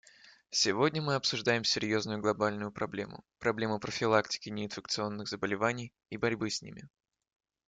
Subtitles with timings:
[0.49, 6.89] Сегодня мы обсуждаем серьезную глобальную проблему: проблему профилактики неинфекционных заболеваний и борьбы с ними.